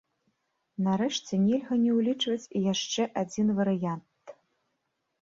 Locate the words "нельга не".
1.43-1.91